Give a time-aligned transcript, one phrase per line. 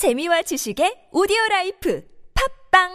[0.00, 2.02] 재미와 지식의 오디오 라이프
[2.70, 2.88] 팟빵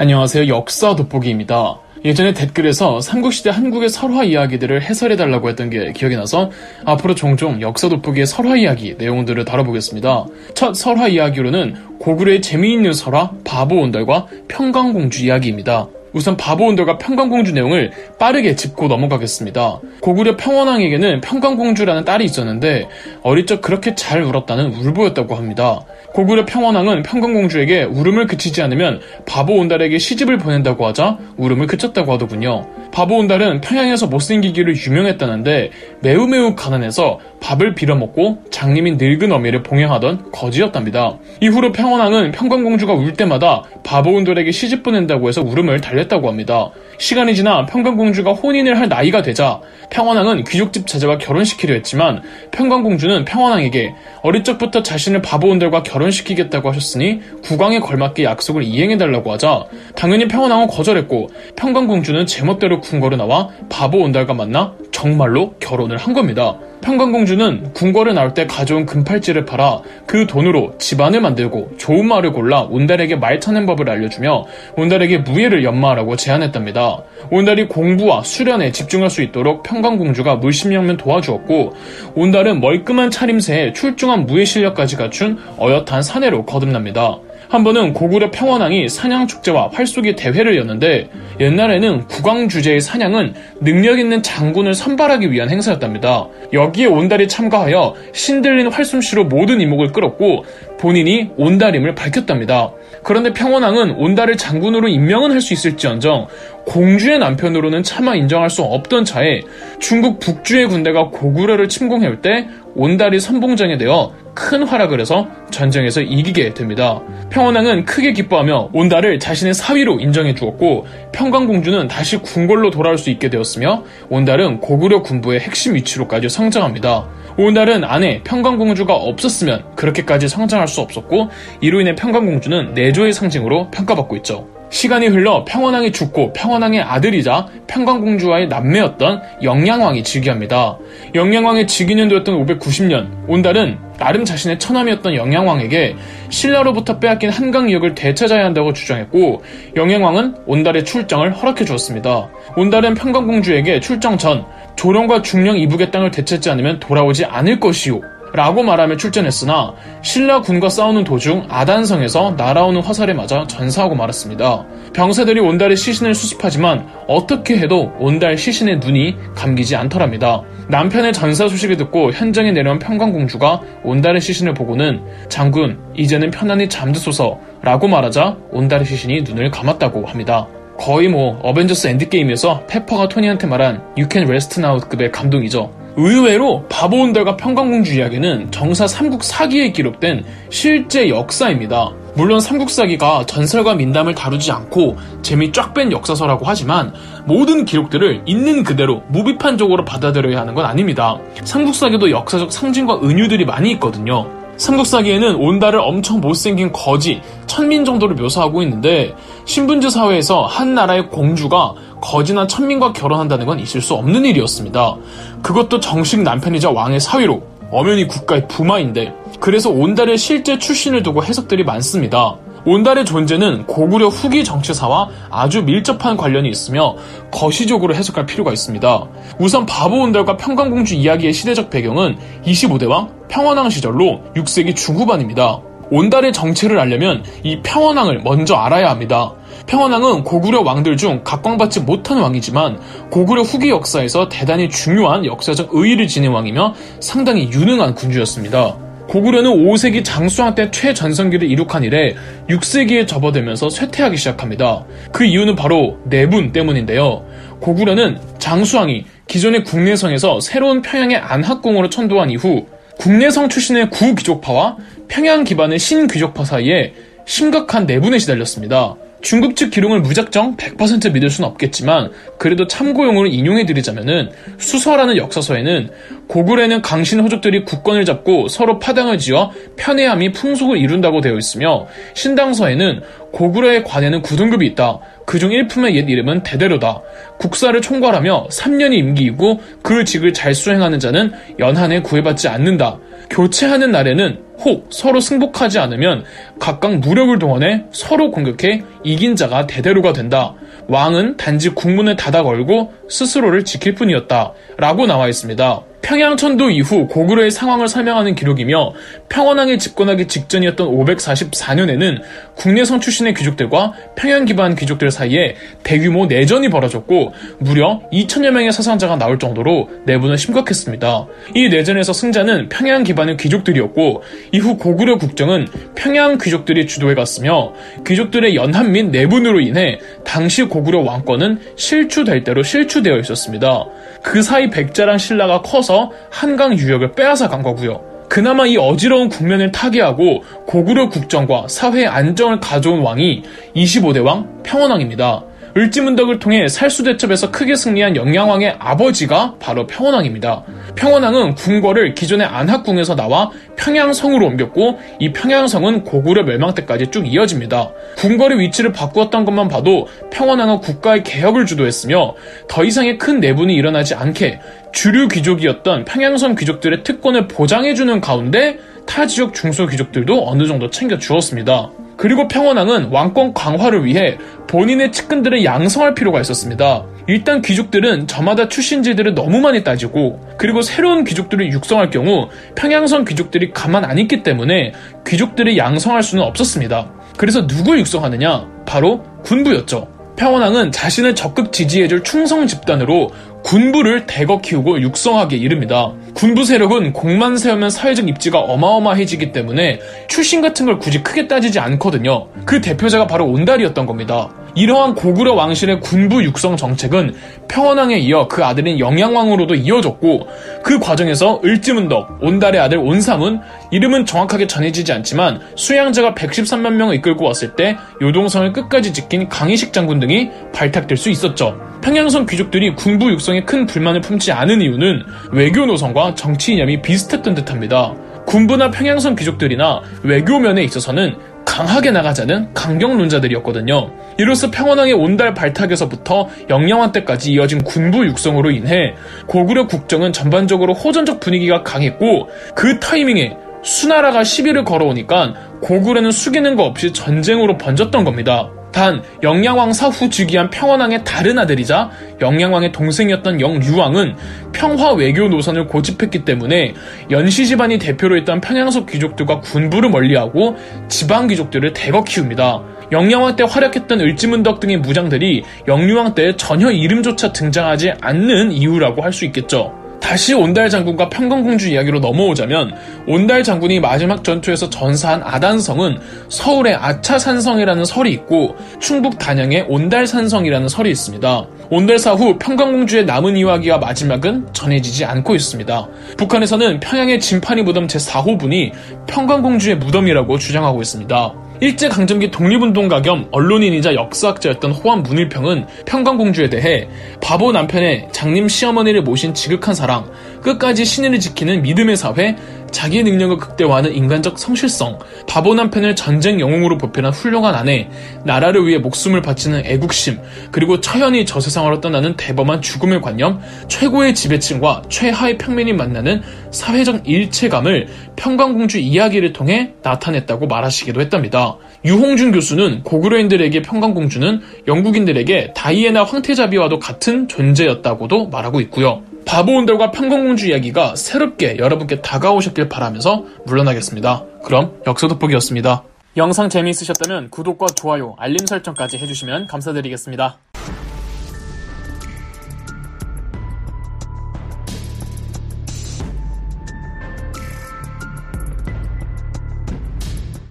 [0.00, 0.48] 안녕하세요.
[0.48, 1.78] 역사 돋보기입니다.
[2.04, 6.50] 예전에 댓글에서 삼국시대 한국의 설화 이야기들을 해설해달라고 했던 게 기억이 나서
[6.84, 10.26] 앞으로 종종 역사 돋보기의 설화 이야기 내용들을 다뤄보겠습니다.
[10.54, 15.86] 첫 설화 이야기로는 고구려의 재미있는 설화 바보 온달과 평강공주 이야기입니다.
[16.12, 19.80] 우선 바보 온달과 평강공주 내용을 빠르게 짚고 넘어가겠습니다.
[20.00, 22.88] 고구려 평원왕에게는 평강공주라는 딸이 있었는데
[23.22, 25.80] 어릴 적 그렇게 잘 울었다는 울보였다고 합니다.
[26.12, 32.66] 고구려 평원왕은 평강공주에게 울음을 그치지 않으면 바보 온달에게 시집을 보낸다고 하자 울음을 그쳤다고 하더군요.
[32.92, 35.70] 바보 온달은 평양에서 못생기기로 유명했다는데
[36.00, 41.18] 매우 매우 가난해서 밥을 빌어먹고 장님인 늙은 어미를 봉양하던 거지였답니다.
[41.40, 46.70] 이후로 평원왕은 평강공주가 울 때마다 바보 온돌에게 시집 보낸다고 해서 울음을 달 랬다고 합니다.
[46.98, 54.44] 시간이 지나 평강공주가 혼인을 할 나이가 되자 평원왕은 귀족집 자제와 결혼시키려 했지만 평강공주는 평원왕에게 어릴
[54.44, 62.26] 적부터 자신을 바보 온돌과 결혼시키겠다고 하셨으니 국왕에 걸맞게 약속을 이행해달라고 하자 당연히 평원왕은 거절했고 평강공주는
[62.26, 66.58] 제멋대로 궁궐에 나와 바보 온달과 만나 정말로 결혼을 한 겁니다.
[66.82, 73.16] 평강공주는 궁궐에 나올 때 가져온 금팔찌를 팔아 그 돈으로 집안을 만들고 좋은 말을 골라 온달에게
[73.16, 74.44] 말 타는 법을 알려주며
[74.76, 77.02] 온달에게 무예를 연마하라고 제안했답니다.
[77.30, 81.74] 온달이 공부와 수련에 집중할 수 있도록 평강공주가 물심양면 도와주었고
[82.14, 87.18] 온달은 멀끔한 차림새에 출중한 무예 실력까지 갖춘 어엿한 사내로 거듭납니다.
[87.52, 94.72] 한 번은 고구려 평원왕이 사냥축제와 활쏘기 대회를 였는데 옛날에는 국왕 주제의 사냥은 능력 있는 장군을
[94.72, 96.28] 선발하기 위한 행사였답니다.
[96.54, 100.46] 여기에 온달이 참가하여 신들린 활솜씨로 모든 이목을 끌었고
[100.78, 102.72] 본인이 온달임을 밝혔답니다.
[103.02, 106.28] 그런데 평원왕은 온달을 장군으로 임명은 할 수 있을지언정
[106.64, 109.40] 공주의 남편으로는 차마 인정할 수 없던 차에
[109.80, 117.02] 중국 북주의 군대가 고구려를 침공해올 때 온달이 선봉장에 되어 큰 활약을 해서 전쟁에서 이기게 됩니다.
[117.30, 123.84] 평원왕은 크게 기뻐하며 온달을 자신의 사위로 인정해 주었고 평강공주는 다시 궁궐로 돌아올 수 있게 되었으며
[124.08, 127.08] 온달은 고구려 군부의 핵심 위치로까지 성장합니다.
[127.36, 131.28] 온달은 아내 평강공주가 없었으면 그렇게까지 성장할 수 없었고
[131.60, 134.61] 이로 인해 평강공주는 내조의 상징으로 평가받고 있죠.
[134.72, 140.78] 시간이 흘러 평원왕이 죽고 평원왕의 아들이자 평강공주와의 남매였던 영양왕이 즉위합니다.
[141.14, 145.94] 영양왕의 즉위년도였던 590년 온달은 나름 자신의 처남이었던 영양왕에게
[146.30, 149.42] 신라로부터 빼앗긴 한강역을 되찾아야 한다고 주장했고
[149.76, 152.30] 영양왕은 온달의 출정을 허락해 주었습니다.
[152.56, 154.46] 온달은 평강공주에게 출정 전
[154.76, 158.00] 조령과 중령 이북의 땅을 되찾지 않으면 돌아오지 않을 것이오
[158.32, 164.64] 라고 말하며 출전했으나 신라 군과 싸우는 도중 아단성에서 날아오는 화살에 맞아 전사하고 말았습니다.
[164.94, 170.42] 병사들이 온달의 시신을 수습하지만 어떻게 해도 온달 시신의 눈이 감기지 않더랍니다.
[170.68, 177.88] 남편의 전사 소식을 듣고 현장에 내려온 평강공주가 온달의 시신을 보고는 장군 이제는 편안히 잠드소서 라고
[177.88, 180.46] 말하자 온달의 시신이 눈을 감았다고 합니다.
[180.78, 185.81] 거의 뭐 어벤져스 엔드게임에서 페퍼가 토니한테 말한 You can rest now급의 감동이죠.
[185.96, 191.92] 의외로 바보온달과 평강공주 이야기는 정사 삼국사기에 기록된 실제 역사입니다.
[192.14, 196.92] 물론 삼국사기가 전설과 민담을 다루지 않고 재미 쫙 뺀 역사서라고 하지만
[197.24, 201.18] 모든 기록들을 있는 그대로 무비판적으로 받아들여야 하는 건 아닙니다.
[201.44, 204.26] 삼국사기도 역사적 상징과 은유들이 많이 있거든요.
[204.58, 209.14] 삼국사기에는 온달을 엄청 못생긴 거지, 천민 정도로 묘사하고 있는데
[209.46, 211.72] 신분제 사회에서 한 나라의 공주가
[212.02, 214.96] 거지나 천민과 결혼한다는 건 있을 수 없는 일이었습니다.
[215.42, 222.36] 그것도 정식 남편이자 왕의 사위로 엄연히 국가의 부마인데 그래서 온달의 실제 출신을 두고 해석들이 많습니다.
[222.64, 226.94] 온달의 존재는 고구려 후기 정치사와 아주 밀접한 관련이 있으며
[227.32, 229.04] 거시적으로 해석할 필요가 있습니다.
[229.38, 235.71] 우선 바보 온달과 평강공주 이야기의 시대적 배경은 25대왕 평원왕 시절로 6세기 중후반입니다.
[235.92, 239.34] 온달의 정체를 알려면 이 평원왕을 먼저 알아야 합니다.
[239.66, 242.80] 평원왕은 고구려 왕들 중 각광받지 못한 왕이지만
[243.10, 248.74] 고구려 후기 역사에서 대단히 중요한 역사적 의의를 지닌 왕이며 상당히 유능한 군주였습니다.
[249.06, 252.14] 고구려는 5세기 장수왕 때 최전성기를 이룩한 이래
[252.48, 254.86] 6세기에 접어들면서 쇠퇴하기 시작합니다.
[255.12, 257.22] 그 이유는 바로 내분 때문인데요.
[257.60, 262.66] 고구려는 장수왕이 기존의 국내성에서 새로운 평양의 안학궁으로 천도한 이후
[262.98, 264.76] 국내성 출신의 구귀족파와
[265.12, 266.94] 평양 기반의 신귀족파 사이에
[267.26, 268.94] 심각한 내분에 시달렸습니다.
[269.20, 275.90] 중국 측 기록을 무작정 100% 믿을 수는 없겠지만 그래도 참고용으로 인용해드리자면은 수서라는 역사서에는
[276.28, 283.84] 고구려는 강신 호족들이 국권을 잡고 서로 파당을 지어 편애함이 풍속을 이룬다고 되어 있으며 신당서에는 고구려의
[283.84, 284.98] 관에는 9등급이 있다.
[285.26, 287.02] 그중 1품의 옛 이름은 대대로다.
[287.38, 292.98] 국사를 총괄하며 3년이 임기이고 그 직을 잘 수행하는 자는 연한에 구애받지 않는다.
[293.32, 296.24] 교체하는 날에는 혹 서로 승복하지 않으면
[296.60, 300.54] 각각 무력을 동원해 서로 공격해 이긴 자가 대대로가 된다.
[300.86, 304.52] 왕은 단지 국문을 닫아 걸고 스스로를 지킬 뿐이었다.
[304.76, 305.82] 라고 나와 있습니다.
[306.02, 308.92] 평양천도 이후 고구려의 상황을 설명하는 기록이며
[309.28, 312.20] 평원왕이 집권하기 직전이었던 544년에는
[312.56, 319.38] 국내성 출신의 귀족들과 평양 기반 귀족들 사이에 대규모 내전이 벌어졌고 무려 2천여 명의 사상자가 나올
[319.38, 321.26] 정도로 내부는 심각했습니다.
[321.54, 324.22] 이 내전에서 승자는 평양 기반의 귀족들이었고
[324.52, 325.68] 이후 고구려 국정은
[326.02, 333.84] 평양 귀족들이 주도해갔으며 귀족들의 연합 및 내분으로 인해 당시 고구려 왕권은 실추될 대로 실추되어 있었습니다.
[334.20, 338.02] 그 사이 백자랑 신라가 커서 한강 유역을 빼앗아 간 거고요.
[338.28, 343.44] 그나마 이 어지러운 국면을 타개하고 고구려 국정과 사회 안정을 가져온 왕이
[343.76, 345.51] 25대 왕 평원왕입니다.
[345.76, 350.64] 을지문덕을 통해 살수대첩에서 크게 승리한 영양왕의 아버지가 바로 평원왕입니다.
[350.96, 357.90] 평원왕은 궁궐을 기존의 안학궁에서 나와 평양성으로 옮겼고 이 평양성은 고구려 멸망 때까지 쭉 이어집니다.
[358.18, 362.34] 궁궐의 위치를 바꾸었던 것만 봐도 평원왕은 국가의 개혁을 주도했으며
[362.68, 364.60] 더 이상의 큰 내분이 일어나지 않게
[364.92, 371.90] 주류 귀족이었던 평양성 귀족들의 특권을 보장해주는 가운데 타 지역 중소 귀족들도 어느 정도 챙겨주었습니다.
[372.16, 374.38] 그리고 평원왕은 왕권 강화를 위해
[374.68, 377.04] 본인의 측근들을 양성할 필요가 있었습니다.
[377.26, 384.04] 일단 귀족들은 저마다 출신지들을 너무 많이 따지고 그리고 새로운 귀족들을 육성할 경우 평양성 귀족들이 가만
[384.04, 384.92] 안 있기 때문에
[385.26, 387.12] 귀족들을 양성할 수는 없었습니다.
[387.36, 388.66] 그래서 누굴 육성하느냐?
[388.86, 390.08] 바로 군부였죠.
[390.36, 393.30] 평원왕은 자신을 적극 지지해줄 충성 집단으로
[393.62, 396.12] 군부를 대거 키우고 육성하게 이릅니다.
[396.34, 402.48] 군부 세력은 공만 세우면 사회적 입지가 어마어마해지기 때문에 출신 같은 걸 굳이 크게 따지지 않거든요.
[402.64, 404.50] 그 대표자가 바로 온달이었던 겁니다.
[404.74, 407.34] 이러한 고구려 왕실의 군부 육성 정책은
[407.68, 410.48] 평원왕에 이어 그 아들인 영양왕으로도 이어졌고
[410.82, 413.60] 그 과정에서 을지문덕, 온달의 아들 온삼은
[413.90, 420.20] 이름은 정확하게 전해지지 않지만 수양자가 113만 명을 이끌고 왔을 때 요동성을 끝까지 지킨 강희식 장군
[420.20, 421.78] 등이 발탁될 수 있었죠.
[422.02, 425.22] 평양성 귀족들이 군부 육성에 큰 불만을 품지 않은 이유는
[425.52, 428.14] 외교 노선과 정치 이념이 비슷했던 듯합니다.
[428.46, 434.10] 군부나 평양성 귀족들이나 외교면에 있어서는 강하게 나가자는 강경론자들이었거든요.
[434.38, 439.14] 이로써 평원왕의 온달 발탁에서부터 영양왕 때까지 이어진 군부 육성으로 인해
[439.46, 447.12] 고구려 국정은 전반적으로 호전적 분위기가 강했고 그 타이밍에 수나라가 시비를 걸어오니까 고구려는 숙이는 거 없이
[447.12, 448.70] 전쟁으로 번졌던 겁니다.
[448.92, 452.10] 단 영양왕 사후 즉위한 평원왕의 다른 아들이자
[452.40, 454.36] 영양왕의 동생이었던 영유왕은
[454.72, 456.94] 평화 외교 노선을 고집했기 때문에
[457.30, 460.76] 연시 집안이 대표로 있던 평양석 귀족들과 군부를 멀리하고
[461.08, 462.82] 지방 귀족들을 대거 키웁니다.
[463.12, 469.44] 영양왕 때 활약했던 을지문덕 등의 무장들이 영유왕 때 전혀 이름조차 등장하지 않는 이유라고 할 수
[469.46, 470.01] 있겠죠.
[470.22, 472.94] 다시 온달 장군과 평강공주 이야기로 넘어오자면
[473.26, 481.66] 온달 장군이 마지막 전투에서 전사한 아단성은 서울의 아차산성이라는 설이 있고 충북 단양의 온달산성이라는 설이 있습니다.
[481.90, 486.08] 온달사 후 평강공주의 남은 이야기와 마지막은 전해지지 않고 있습니다.
[486.38, 488.92] 북한에서는 평양의 진판이 무덤 제4호분이
[489.26, 491.52] 평강공주의 무덤이라고 주장하고 있습니다.
[491.82, 497.08] 일제강점기 독립운동가 겸 언론인이자 역사학자였던 호암 문일평은 평강공주에 대해
[497.40, 500.30] 바보 남편의 장님 시어머니를 모신 지극한 사랑,
[500.62, 502.54] 끝까지 신의를 지키는 믿음의 사회,
[502.92, 505.18] 자기의 능력을 극대화하는 인간적 성실성,
[505.48, 508.08] 바보 남편을 전쟁 영웅으로 보편한 훌륭한 아내,
[508.44, 510.38] 나라를 위해 목숨을 바치는 애국심,
[510.70, 518.08] 그리고 처연히 저 세상으로 떠나는 대범한 죽음의 관념, 최고의 지배층과 최하의 평민이 만나는 사회적 일체감을
[518.36, 521.76] 평강공주 이야기를 통해 나타냈다고 말하시기도 했답니다.
[522.04, 529.22] 유홍준 교수는 고구려인들에게 평강공주는 영국인들에게 다이애나 황태자비와도 같은 존재였다고도 말하고 있고요.
[529.44, 534.44] 바보 온달과 평강공주 이야기가 새롭게 여러분께 다가오셨길 바라면서 물러나겠습니다.
[534.64, 536.04] 그럼 역사 돋보기였습니다.
[536.36, 540.58] 영상 재미있으셨다면 구독과 좋아요, 알림 설정까지 해주시면 감사드리겠습니다.